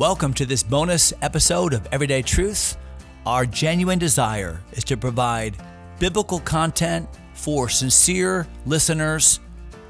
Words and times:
Welcome 0.00 0.32
to 0.32 0.46
this 0.46 0.62
bonus 0.62 1.12
episode 1.20 1.74
of 1.74 1.86
Everyday 1.92 2.22
Truth. 2.22 2.78
Our 3.26 3.44
genuine 3.44 3.98
desire 3.98 4.62
is 4.72 4.82
to 4.84 4.96
provide 4.96 5.58
biblical 5.98 6.40
content 6.40 7.06
for 7.34 7.68
sincere 7.68 8.46
listeners 8.64 9.40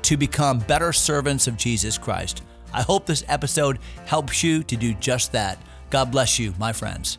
to 0.03 0.17
become 0.17 0.59
better 0.59 0.93
servants 0.93 1.47
of 1.47 1.57
Jesus 1.57 1.97
Christ. 1.97 2.43
I 2.73 2.83
hope 2.83 3.07
this 3.07 3.25
episode 3.29 3.79
helps 4.05 4.43
you 4.43 4.65
to 4.65 4.77
do 4.77 4.95
just 4.95 5.31
that. 5.31 5.63
God 5.91 6.11
bless 6.11 6.41
you, 6.41 6.55
my 6.59 6.73
friends. 6.73 7.19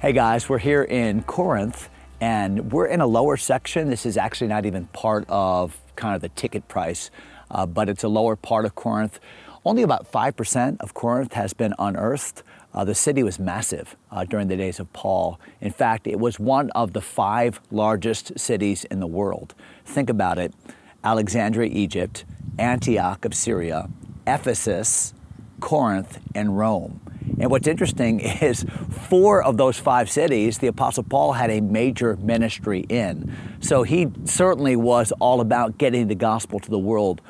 Hey 0.00 0.12
guys, 0.12 0.48
we're 0.48 0.58
here 0.58 0.82
in 0.82 1.22
Corinth 1.22 1.88
and 2.20 2.72
we're 2.72 2.86
in 2.86 3.00
a 3.00 3.06
lower 3.06 3.36
section. 3.36 3.88
This 3.88 4.04
is 4.04 4.16
actually 4.16 4.48
not 4.48 4.66
even 4.66 4.86
part 4.88 5.26
of 5.28 5.80
kind 5.94 6.16
of 6.16 6.22
the 6.22 6.30
ticket 6.30 6.66
price, 6.66 7.08
uh, 7.50 7.66
but 7.66 7.88
it's 7.88 8.04
a 8.04 8.08
lower 8.08 8.36
part 8.36 8.64
of 8.64 8.74
Corinth. 8.74 9.18
Only 9.64 9.82
about 9.82 10.10
5% 10.10 10.80
of 10.80 10.94
Corinth 10.94 11.32
has 11.32 11.52
been 11.52 11.74
unearthed. 11.78 12.42
Uh, 12.72 12.84
the 12.84 12.94
city 12.94 13.22
was 13.22 13.38
massive 13.38 13.96
uh, 14.10 14.24
during 14.24 14.48
the 14.48 14.56
days 14.56 14.78
of 14.78 14.92
Paul. 14.92 15.40
In 15.60 15.72
fact, 15.72 16.06
it 16.06 16.20
was 16.20 16.38
one 16.38 16.70
of 16.70 16.92
the 16.92 17.00
five 17.00 17.60
largest 17.70 18.38
cities 18.38 18.84
in 18.84 19.00
the 19.00 19.06
world. 19.06 19.54
Think 19.84 20.10
about 20.10 20.38
it 20.38 20.54
Alexandria, 21.02 21.70
Egypt, 21.72 22.24
Antioch 22.58 23.24
of 23.24 23.34
Syria, 23.34 23.88
Ephesus, 24.26 25.14
Corinth, 25.60 26.18
and 26.34 26.58
Rome. 26.58 27.00
And 27.38 27.50
what's 27.50 27.66
interesting 27.66 28.20
is 28.40 28.64
four 29.08 29.42
of 29.42 29.56
those 29.56 29.78
five 29.78 30.10
cities, 30.10 30.58
the 30.58 30.66
Apostle 30.66 31.04
Paul 31.04 31.34
had 31.34 31.50
a 31.50 31.60
major 31.60 32.16
ministry 32.16 32.80
in. 32.88 33.34
So 33.60 33.82
he 33.82 34.08
certainly 34.24 34.76
was 34.76 35.12
all 35.20 35.40
about 35.40 35.78
getting 35.78 36.08
the 36.08 36.14
gospel 36.14 36.60
to 36.60 36.70
the 36.70 36.78
world. 36.78 37.20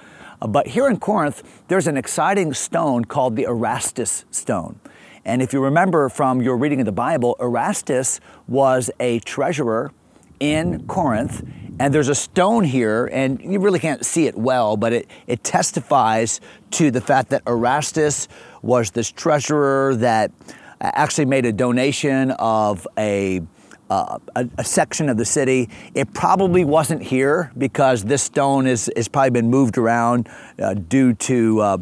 Uh, 0.41 0.47
but 0.47 0.69
here 0.69 0.89
in 0.89 0.99
Corinth, 0.99 1.63
there's 1.69 1.87
an 1.87 1.97
exciting 1.97 2.53
stone 2.53 3.05
called 3.05 3.37
the 3.37 3.45
Erastus 3.45 4.25
stone. 4.31 4.79
And 5.25 5.43
if 5.43 5.53
you 5.53 5.61
remember 5.61 6.09
from 6.09 6.41
your 6.41 6.57
reading 6.57 6.81
of 6.81 6.87
the 6.87 6.93
Bible, 6.93 7.37
Erastus 7.41 8.21
was 8.47 8.91
a 9.01 9.19
treasurer 9.21 9.91
in 10.39 10.87
Corinth. 10.87 11.43
And 11.79 11.93
there's 11.93 12.09
a 12.09 12.15
stone 12.15 12.65
here, 12.65 13.07
and 13.13 13.41
you 13.41 13.61
really 13.61 13.79
can't 13.79 14.05
see 14.05 14.27
it 14.27 14.35
well, 14.35 14.79
but 14.79 14.95
it, 14.95 15.11
it 15.27 15.45
testifies 15.45 16.41
to 16.73 16.91
the 16.91 17.03
fact 17.03 17.29
that 17.31 17.43
Erastus 17.47 18.29
was 18.63 18.91
this 18.93 19.13
treasurer 19.13 19.95
that 19.97 20.33
actually 20.81 21.27
made 21.27 21.45
a 21.45 21.53
donation 21.53 22.31
of 22.33 22.87
a 22.99 23.43
uh, 23.89 24.19
a, 24.35 24.49
a, 24.59 24.65
section 24.65 25.09
of 25.09 25.17
the 25.17 25.25
city. 25.25 25.71
It 25.95 26.13
probably 26.13 26.65
wasn't 26.65 27.05
here 27.05 27.53
because 27.57 28.03
this 28.03 28.21
stone 28.21 28.67
is, 28.67 28.89
is 28.89 29.07
probably 29.07 29.31
been 29.31 29.49
moved 29.49 29.79
around 29.79 30.29
uh, 30.59 30.75
due 30.75 31.15
to, 31.15 31.61
uh, 31.61 31.79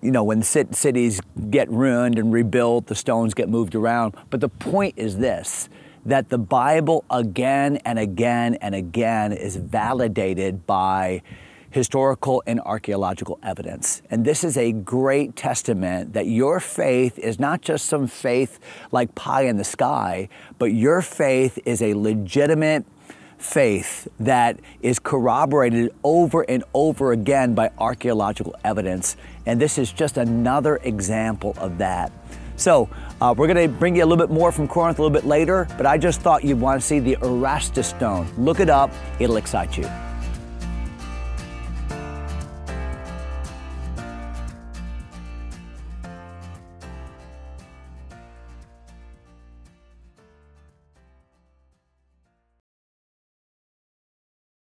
you 0.00 0.10
know, 0.10 0.24
when 0.24 0.42
cities 0.42 1.20
get 1.50 1.68
ruined 1.68 2.18
and 2.18 2.32
rebuilt, 2.32 2.86
the 2.86 2.94
stones 2.94 3.34
get 3.34 3.50
moved 3.50 3.74
around. 3.74 4.14
But 4.30 4.40
the 4.40 4.48
point 4.48 4.94
is 4.96 5.18
this 5.18 5.68
that 6.04 6.28
the 6.28 6.38
Bible 6.38 7.04
again 7.10 7.76
and 7.84 7.98
again 7.98 8.56
and 8.56 8.74
again 8.74 9.32
is 9.32 9.56
validated 9.56 10.66
by 10.66 11.22
historical 11.70 12.42
and 12.46 12.60
archaeological 12.60 13.38
evidence. 13.42 14.02
And 14.10 14.24
this 14.24 14.44
is 14.44 14.56
a 14.56 14.72
great 14.72 15.36
testament 15.36 16.12
that 16.12 16.26
your 16.26 16.60
faith 16.60 17.18
is 17.18 17.40
not 17.40 17.62
just 17.62 17.86
some 17.86 18.06
faith 18.06 18.60
like 18.90 19.14
pie 19.14 19.42
in 19.46 19.56
the 19.56 19.64
sky, 19.64 20.28
but 20.58 20.66
your 20.66 21.00
faith 21.00 21.58
is 21.64 21.80
a 21.80 21.94
legitimate 21.94 22.84
faith 23.38 24.06
that 24.20 24.60
is 24.82 24.98
corroborated 24.98 25.92
over 26.04 26.42
and 26.42 26.62
over 26.74 27.12
again 27.12 27.54
by 27.54 27.70
archaeological 27.78 28.54
evidence. 28.64 29.16
And 29.46 29.60
this 29.60 29.78
is 29.78 29.92
just 29.92 30.16
another 30.16 30.76
example 30.76 31.54
of 31.58 31.78
that. 31.78 32.12
So, 32.56 32.88
uh, 33.20 33.34
we're 33.36 33.46
going 33.46 33.68
to 33.68 33.78
bring 33.78 33.96
you 33.96 34.04
a 34.04 34.06
little 34.06 34.24
bit 34.26 34.32
more 34.32 34.50
from 34.52 34.66
Corinth 34.66 34.98
a 34.98 35.02
little 35.02 35.14
bit 35.14 35.26
later, 35.26 35.68
but 35.76 35.86
I 35.86 35.96
just 35.96 36.20
thought 36.20 36.44
you'd 36.44 36.60
want 36.60 36.80
to 36.80 36.86
see 36.86 36.98
the 36.98 37.16
Erastus 37.22 37.88
stone. 37.88 38.26
Look 38.36 38.60
it 38.60 38.68
up, 38.68 38.90
it'll 39.20 39.36
excite 39.36 39.76
you. 39.78 39.88